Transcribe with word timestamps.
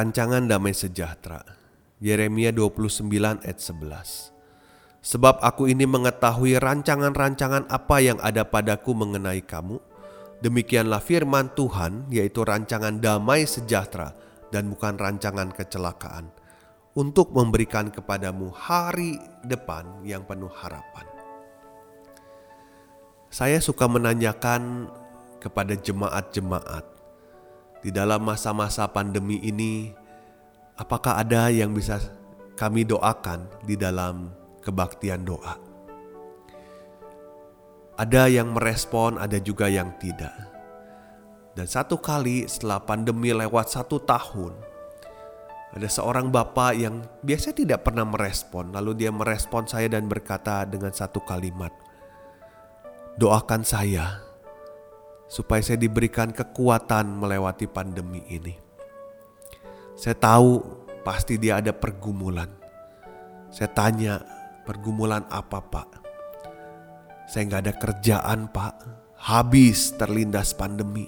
Rancangan 0.00 0.48
Damai 0.48 0.72
Sejahtera 0.72 1.44
Yeremia 2.00 2.56
29 2.56 3.04
ayat 3.44 3.60
11 3.60 4.32
Sebab 5.04 5.44
aku 5.44 5.68
ini 5.68 5.84
mengetahui 5.84 6.56
rancangan-rancangan 6.56 7.68
apa 7.68 8.00
yang 8.00 8.16
ada 8.24 8.48
padaku 8.48 8.96
mengenai 8.96 9.44
kamu 9.44 9.76
Demikianlah 10.40 11.04
firman 11.04 11.52
Tuhan 11.52 12.08
yaitu 12.08 12.48
rancangan 12.48 12.96
damai 12.96 13.44
sejahtera 13.44 14.16
dan 14.48 14.72
bukan 14.72 14.96
rancangan 14.96 15.52
kecelakaan 15.52 16.32
Untuk 16.96 17.36
memberikan 17.36 17.92
kepadamu 17.92 18.48
hari 18.56 19.20
depan 19.44 20.00
yang 20.08 20.24
penuh 20.24 20.48
harapan. 20.48 21.04
Saya 23.28 23.60
suka 23.60 23.84
menanyakan 23.84 24.88
kepada 25.44 25.76
jemaat-jemaat 25.76 27.00
di 27.80 27.88
dalam 27.88 28.20
masa-masa 28.24 28.84
pandemi 28.88 29.40
ini, 29.40 29.92
apakah 30.80 31.20
ada 31.20 31.52
yang 31.52 31.76
bisa 31.76 32.00
kami 32.56 32.88
doakan 32.88 33.44
di 33.68 33.76
dalam 33.76 34.32
kebaktian 34.64 35.28
doa? 35.28 35.60
Ada 38.00 38.32
yang 38.32 38.56
merespon, 38.56 39.20
ada 39.20 39.36
juga 39.36 39.68
yang 39.68 39.92
tidak. 40.00 40.32
Dan 41.52 41.68
satu 41.68 42.00
kali 42.00 42.48
setelah 42.48 42.80
pandemi 42.80 43.28
lewat 43.36 43.76
satu 43.76 44.00
tahun, 44.00 44.56
ada 45.76 45.84
seorang 45.84 46.32
bapak 46.32 46.72
yang 46.80 47.04
biasa 47.20 47.52
tidak 47.52 47.84
pernah 47.84 48.08
merespon, 48.08 48.72
lalu 48.72 49.04
dia 49.04 49.12
merespon 49.12 49.68
saya 49.68 49.92
dan 49.92 50.08
berkata 50.08 50.64
dengan 50.64 50.96
satu 50.96 51.20
kalimat, 51.20 51.76
"Doakan 53.20 53.68
saya 53.68 54.30
supaya 55.30 55.62
saya 55.62 55.78
diberikan 55.78 56.34
kekuatan 56.34 57.20
melewati 57.20 57.70
pandemi 57.70 58.24
ini. 58.32 58.69
Saya 60.00 60.16
tahu 60.16 60.64
pasti 61.04 61.36
dia 61.36 61.60
ada 61.60 61.76
pergumulan. 61.76 62.48
Saya 63.52 63.68
tanya, 63.68 64.16
pergumulan 64.64 65.28
apa 65.28 65.60
pak? 65.60 65.88
Saya 67.28 67.44
nggak 67.44 67.62
ada 67.68 67.74
kerjaan 67.76 68.48
pak, 68.48 68.80
habis 69.20 69.92
terlindas 70.00 70.56
pandemi. 70.56 71.04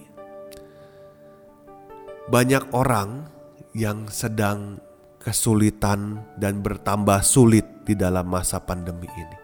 Banyak 2.28 2.76
orang 2.76 3.32
yang 3.72 4.12
sedang 4.12 4.76
kesulitan 5.16 6.28
dan 6.36 6.60
bertambah 6.60 7.24
sulit 7.24 7.64
di 7.88 7.96
dalam 7.96 8.28
masa 8.28 8.60
pandemi 8.60 9.08
ini. 9.08 9.36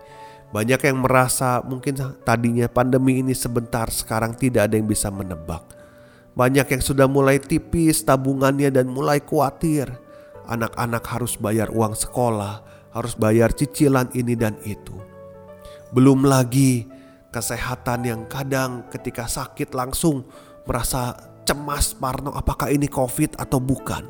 Banyak 0.52 0.92
yang 0.92 1.00
merasa 1.00 1.64
mungkin 1.64 1.96
tadinya 2.20 2.68
pandemi 2.68 3.24
ini 3.24 3.32
sebentar, 3.32 3.88
sekarang 3.88 4.36
tidak 4.36 4.68
ada 4.68 4.76
yang 4.76 4.84
bisa 4.84 5.08
menebak. 5.08 5.77
Banyak 6.38 6.70
yang 6.70 6.82
sudah 6.86 7.10
mulai 7.10 7.42
tipis 7.42 8.06
tabungannya 8.06 8.70
dan 8.70 8.86
mulai 8.86 9.18
khawatir. 9.18 9.90
Anak-anak 10.46 11.02
harus 11.10 11.34
bayar 11.34 11.74
uang 11.74 11.98
sekolah, 11.98 12.62
harus 12.94 13.18
bayar 13.18 13.50
cicilan 13.50 14.06
ini 14.14 14.38
dan 14.38 14.54
itu. 14.62 14.94
Belum 15.90 16.22
lagi 16.22 16.86
kesehatan 17.34 18.06
yang 18.06 18.22
kadang 18.30 18.86
ketika 18.86 19.26
sakit 19.26 19.74
langsung 19.74 20.30
merasa 20.62 21.18
cemas 21.42 21.96
parno 21.98 22.30
apakah 22.30 22.70
ini 22.70 22.86
covid 22.86 23.34
atau 23.34 23.58
bukan. 23.58 24.06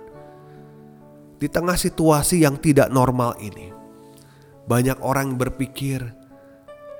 Di 1.41 1.49
tengah 1.49 1.81
situasi 1.81 2.45
yang 2.45 2.61
tidak 2.61 2.93
normal 2.93 3.41
ini, 3.41 3.73
banyak 4.69 5.01
orang 5.01 5.39
berpikir 5.39 6.03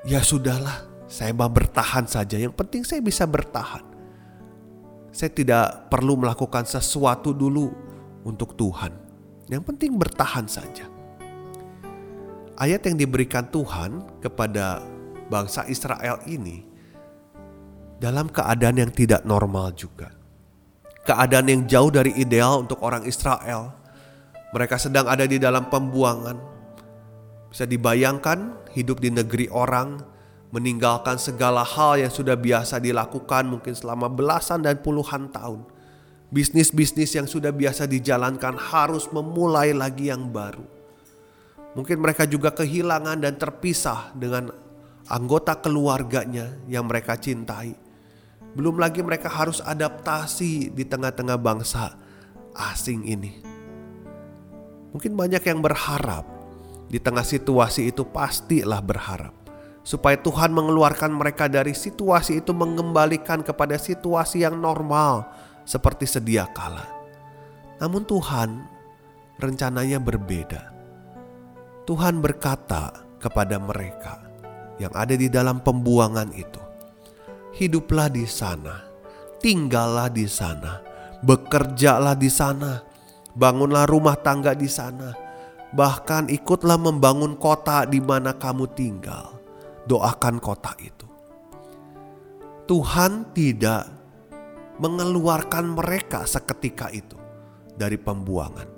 ya 0.07 0.23
sudahlah, 0.23 0.89
saya 1.05 1.35
mau 1.35 1.51
bertahan 1.51 2.07
saja. 2.07 2.39
Yang 2.39 2.55
penting 2.55 2.81
saya 2.87 3.03
bisa 3.03 3.27
bertahan. 3.27 3.88
Saya 5.19 5.35
tidak 5.35 5.91
perlu 5.91 6.15
melakukan 6.15 6.63
sesuatu 6.63 7.35
dulu 7.35 7.67
untuk 8.23 8.55
Tuhan. 8.55 8.95
Yang 9.51 9.67
penting 9.67 9.99
bertahan 9.99 10.47
saja. 10.47 10.87
Ayat 12.55 12.87
yang 12.87 12.95
diberikan 12.95 13.43
Tuhan 13.51 13.99
kepada 14.23 14.79
bangsa 15.27 15.67
Israel 15.67 16.23
ini 16.23 16.63
dalam 17.99 18.31
keadaan 18.31 18.79
yang 18.79 18.95
tidak 18.95 19.27
normal 19.27 19.75
juga. 19.75 20.07
Keadaan 21.03 21.51
yang 21.51 21.61
jauh 21.67 21.91
dari 21.91 22.15
ideal 22.15 22.63
untuk 22.63 22.79
orang 22.79 23.03
Israel. 23.03 23.75
Mereka 24.55 24.79
sedang 24.79 25.03
ada 25.11 25.27
di 25.27 25.35
dalam 25.35 25.67
pembuangan, 25.67 26.39
bisa 27.51 27.67
dibayangkan 27.67 28.71
hidup 28.71 29.03
di 29.03 29.11
negeri 29.11 29.51
orang, 29.51 29.99
meninggalkan 30.49 31.21
segala 31.21 31.61
hal 31.61 32.01
yang 32.01 32.09
sudah 32.09 32.33
biasa 32.33 32.81
dilakukan 32.81 33.45
mungkin 33.45 33.73
selama 33.77 34.09
belasan 34.09 34.65
dan 34.65 34.81
puluhan 34.81 35.29
tahun. 35.29 35.61
Bisnis-bisnis 36.29 37.17
yang 37.17 37.25
sudah 37.25 37.49
biasa 37.49 37.89
dijalankan 37.89 38.57
harus 38.57 39.09
memulai 39.09 39.73
lagi 39.73 40.13
yang 40.13 40.29
baru. 40.29 40.65
Mungkin 41.73 42.01
mereka 42.01 42.25
juga 42.25 42.53
kehilangan 42.53 43.17
dan 43.21 43.33
terpisah 43.37 44.13
dengan 44.13 44.49
anggota 45.09 45.57
keluarganya 45.57 46.53
yang 46.69 46.85
mereka 46.85 47.17
cintai. 47.17 47.73
Belum 48.53 48.77
lagi 48.77 49.05
mereka 49.05 49.29
harus 49.29 49.61
adaptasi 49.61 50.73
di 50.73 50.83
tengah-tengah 50.85 51.37
bangsa 51.37 51.93
asing 52.57 53.05
ini. 53.05 53.41
Mungkin 54.89 55.13
banyak 55.13 55.45
yang 55.45 55.61
berharap 55.61 56.25
di 56.89 56.97
tengah 56.97 57.21
situasi 57.21 57.93
itu 57.93 58.01
pastilah 58.09 58.81
berharap 58.81 59.48
supaya 59.83 60.19
Tuhan 60.19 60.51
mengeluarkan 60.53 61.15
mereka 61.15 61.47
dari 61.47 61.73
situasi 61.73 62.43
itu 62.43 62.51
mengembalikan 62.51 63.41
kepada 63.41 63.79
situasi 63.79 64.43
yang 64.43 64.59
normal 64.59 65.25
seperti 65.63 66.05
sedia 66.05 66.45
kala. 66.51 66.85
Namun 67.79 68.03
Tuhan 68.03 68.67
rencananya 69.39 69.97
berbeda. 70.03 70.75
Tuhan 71.87 72.21
berkata 72.21 73.07
kepada 73.17 73.57
mereka 73.57 74.29
yang 74.77 74.91
ada 74.93 75.15
di 75.15 75.31
dalam 75.31 75.63
pembuangan 75.63 76.29
itu, 76.35 76.61
"Hiduplah 77.55 78.11
di 78.11 78.27
sana, 78.27 78.83
tinggallah 79.39 80.11
di 80.11 80.27
sana, 80.27 80.83
bekerjalah 81.23 82.13
di 82.19 82.29
sana, 82.29 82.83
bangunlah 83.33 83.87
rumah 83.87 84.19
tangga 84.19 84.53
di 84.53 84.67
sana." 84.67 85.15
Bahkan 85.69 86.33
ikutlah 86.33 86.81
membangun 86.81 87.37
kota 87.37 87.85
di 87.85 88.01
mana 88.01 88.33
kamu 88.33 88.73
tinggal. 88.73 89.38
Doakan 89.89 90.37
kota 90.37 90.77
itu. 90.77 91.07
Tuhan 92.69 93.33
tidak 93.33 93.89
mengeluarkan 94.77 95.73
mereka 95.73 96.29
seketika 96.29 96.93
itu 96.93 97.17
dari 97.73 97.97
pembuangan. 97.97 98.69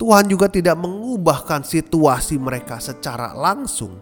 Tuhan 0.00 0.32
juga 0.32 0.48
tidak 0.48 0.80
mengubahkan 0.80 1.60
situasi 1.60 2.40
mereka 2.40 2.80
secara 2.80 3.36
langsung, 3.36 4.00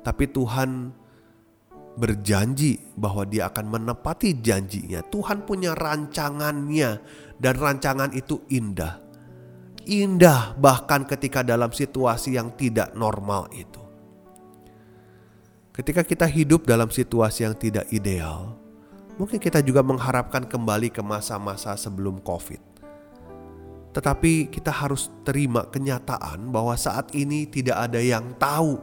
tapi 0.00 0.28
Tuhan 0.32 0.92
berjanji 1.96 2.96
bahwa 2.96 3.28
Dia 3.28 3.52
akan 3.52 3.66
menepati 3.76 4.40
janjinya. 4.40 5.04
Tuhan 5.04 5.44
punya 5.44 5.76
rancangannya, 5.76 6.90
dan 7.36 7.54
rancangan 7.56 8.16
itu 8.16 8.44
indah 8.48 9.06
indah 9.86 10.58
bahkan 10.58 11.06
ketika 11.06 11.46
dalam 11.46 11.70
situasi 11.70 12.34
yang 12.34 12.52
tidak 12.58 12.92
normal 12.98 13.46
itu. 13.54 13.85
Ketika 15.76 16.00
kita 16.00 16.24
hidup 16.24 16.64
dalam 16.64 16.88
situasi 16.88 17.44
yang 17.44 17.52
tidak 17.52 17.84
ideal, 17.92 18.56
mungkin 19.20 19.36
kita 19.36 19.60
juga 19.60 19.84
mengharapkan 19.84 20.48
kembali 20.48 20.88
ke 20.88 21.04
masa-masa 21.04 21.76
sebelum 21.76 22.16
Covid. 22.24 22.64
Tetapi 23.92 24.48
kita 24.48 24.72
harus 24.72 25.12
terima 25.20 25.68
kenyataan 25.68 26.48
bahwa 26.48 26.72
saat 26.80 27.12
ini 27.12 27.44
tidak 27.44 27.92
ada 27.92 28.00
yang 28.00 28.32
tahu 28.40 28.80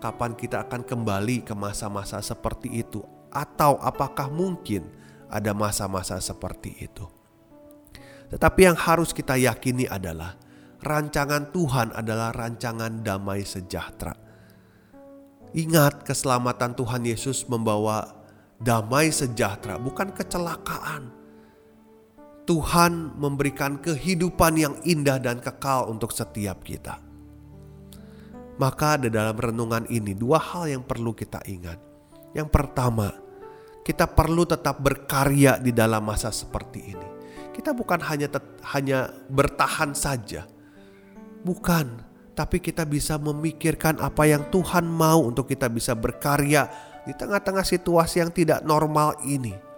kapan 0.00 0.32
kita 0.32 0.64
akan 0.64 0.80
kembali 0.80 1.44
ke 1.44 1.52
masa-masa 1.52 2.24
seperti 2.24 2.72
itu 2.72 3.04
atau 3.28 3.76
apakah 3.76 4.32
mungkin 4.32 4.88
ada 5.28 5.52
masa-masa 5.52 6.16
seperti 6.24 6.72
itu. 6.80 7.04
Tetapi 8.32 8.60
yang 8.64 8.80
harus 8.80 9.12
kita 9.12 9.36
yakini 9.36 9.84
adalah 9.84 10.40
rancangan 10.80 11.52
Tuhan 11.52 11.92
adalah 11.92 12.32
rancangan 12.32 13.04
damai 13.04 13.44
sejahtera. 13.44 14.29
Ingat 15.50 16.06
keselamatan 16.06 16.78
Tuhan 16.78 17.02
Yesus 17.02 17.42
membawa 17.50 18.14
damai 18.62 19.10
sejahtera, 19.10 19.80
bukan 19.82 20.14
kecelakaan. 20.14 21.10
Tuhan 22.46 23.18
memberikan 23.18 23.78
kehidupan 23.78 24.58
yang 24.58 24.74
indah 24.82 25.18
dan 25.18 25.38
kekal 25.42 25.90
untuk 25.90 26.10
setiap 26.14 26.62
kita. 26.62 26.98
Maka 28.58 29.00
di 29.00 29.08
dalam 29.08 29.34
renungan 29.38 29.86
ini 29.88 30.12
dua 30.12 30.36
hal 30.36 30.68
yang 30.68 30.82
perlu 30.84 31.14
kita 31.16 31.40
ingat. 31.46 31.78
Yang 32.36 32.48
pertama, 32.52 33.10
kita 33.86 34.06
perlu 34.06 34.44
tetap 34.44 34.78
berkarya 34.78 35.58
di 35.58 35.72
dalam 35.72 36.04
masa 36.04 36.30
seperti 36.30 36.80
ini. 36.94 37.08
Kita 37.50 37.74
bukan 37.74 37.98
hanya 38.06 38.28
hanya 38.76 39.10
bertahan 39.26 39.96
saja. 39.96 40.46
Bukan, 41.40 42.09
tapi 42.32 42.62
kita 42.62 42.86
bisa 42.86 43.18
memikirkan 43.18 43.98
apa 43.98 44.26
yang 44.26 44.46
Tuhan 44.48 44.86
mau 44.86 45.26
untuk 45.26 45.50
kita 45.50 45.66
bisa 45.66 45.92
berkarya 45.92 46.70
di 47.04 47.12
tengah-tengah 47.16 47.64
situasi 47.64 48.22
yang 48.22 48.30
tidak 48.30 48.62
normal 48.62 49.18
ini 49.24 49.70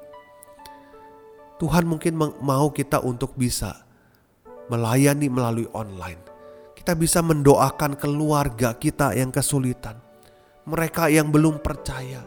Tuhan 1.62 1.86
mungkin 1.86 2.18
mau 2.42 2.74
kita 2.74 3.06
untuk 3.06 3.38
bisa 3.38 3.86
melayani 4.66 5.30
melalui 5.30 5.70
online. 5.70 6.18
Kita 6.74 6.98
bisa 6.98 7.22
mendoakan 7.22 7.94
keluarga 7.94 8.74
kita 8.74 9.14
yang 9.14 9.30
kesulitan. 9.30 9.94
Mereka 10.66 11.06
yang 11.14 11.30
belum 11.30 11.62
percaya. 11.62 12.26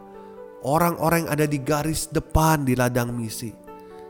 Orang-orang 0.63 1.27
yang 1.27 1.31
ada 1.35 1.45
di 1.51 1.59
garis 1.59 2.07
depan 2.07 2.63
di 2.63 2.79
ladang 2.79 3.11
misi. 3.11 3.51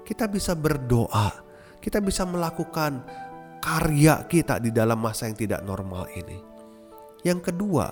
Kita 0.06 0.30
bisa 0.30 0.54
berdoa. 0.54 1.42
Kita 1.82 1.98
bisa 2.06 2.22
melakukan 2.30 3.02
karya 3.66 4.22
kita 4.30 4.62
di 4.62 4.70
dalam 4.70 5.02
masa 5.02 5.26
yang 5.26 5.34
tidak 5.34 5.66
normal 5.66 6.06
ini. 6.14 6.38
Yang 7.26 7.50
kedua, 7.50 7.90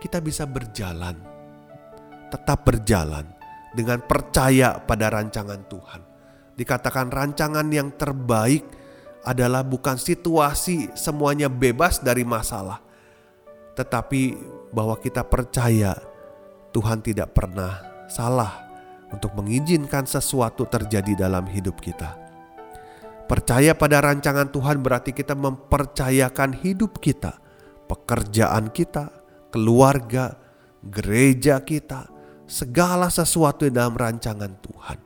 kita 0.00 0.24
bisa 0.24 0.48
berjalan. 0.48 1.20
Tetap 2.32 2.64
berjalan 2.64 3.28
dengan 3.76 4.00
percaya 4.00 4.80
pada 4.80 5.12
rancangan 5.12 5.60
Tuhan. 5.68 6.00
Dikatakan 6.56 7.12
rancangan 7.12 7.68
yang 7.68 7.92
terbaik 7.92 8.64
adalah 9.28 9.60
bukan 9.60 10.00
situasi 10.00 10.88
semuanya 10.96 11.52
bebas 11.52 12.00
dari 12.00 12.24
masalah, 12.24 12.80
tetapi 13.76 14.40
bahwa 14.72 14.96
kita 14.96 15.20
percaya 15.20 15.92
Tuhan 16.72 17.04
tidak 17.04 17.36
pernah 17.36 18.06
salah 18.08 18.72
untuk 19.12 19.36
mengizinkan 19.36 20.08
sesuatu 20.08 20.64
terjadi 20.64 21.28
dalam 21.28 21.44
hidup 21.44 21.76
kita. 21.82 22.29
Percaya 23.30 23.78
pada 23.78 24.02
rancangan 24.02 24.50
Tuhan 24.50 24.82
berarti 24.82 25.14
kita 25.14 25.38
mempercayakan 25.38 26.50
hidup 26.66 26.98
kita, 26.98 27.38
pekerjaan 27.86 28.74
kita, 28.74 29.06
keluarga, 29.54 30.34
gereja 30.82 31.62
kita, 31.62 32.10
segala 32.50 33.06
sesuatu 33.06 33.70
dalam 33.70 33.94
rancangan 33.94 34.50
Tuhan. 34.58 34.98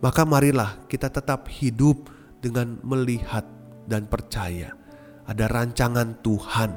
Maka 0.00 0.24
marilah 0.24 0.80
kita 0.88 1.12
tetap 1.12 1.44
hidup 1.52 2.08
dengan 2.40 2.80
melihat 2.80 3.44
dan 3.84 4.08
percaya 4.08 4.72
ada 5.28 5.44
rancangan 5.44 6.24
Tuhan 6.24 6.72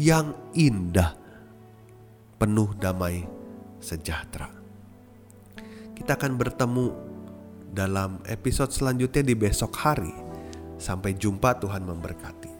yang 0.00 0.32
indah, 0.56 1.12
penuh 2.40 2.72
damai 2.80 3.28
sejahtera. 3.76 4.48
Kita 5.92 6.16
akan 6.16 6.32
bertemu 6.40 6.86
dalam 7.72 8.20
episode 8.28 8.68
selanjutnya 8.68 9.24
di 9.24 9.32
besok 9.32 9.72
hari. 9.80 10.12
Sampai 10.76 11.16
jumpa, 11.16 11.56
Tuhan 11.56 11.88
memberkati. 11.88 12.51